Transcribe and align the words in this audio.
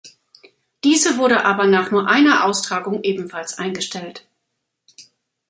Diese 0.83 1.17
wurde 1.17 1.45
aber 1.45 1.67
nach 1.67 1.91
nur 1.91 2.07
einer 2.09 2.45
Austragung 2.45 3.03
ebenfalls 3.03 3.59
eingestellt. 3.59 4.25